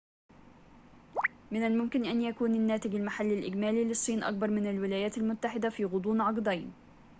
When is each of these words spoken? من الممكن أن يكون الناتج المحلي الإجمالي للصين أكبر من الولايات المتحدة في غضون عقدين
من 1.51 1.65
الممكن 1.65 2.05
أن 2.05 2.21
يكون 2.21 2.55
الناتج 2.55 2.95
المحلي 2.95 3.39
الإجمالي 3.39 3.83
للصين 3.83 4.23
أكبر 4.23 4.49
من 4.49 4.69
الولايات 4.69 5.17
المتحدة 5.17 5.69
في 5.69 5.85
غضون 5.85 6.21
عقدين 6.21 6.73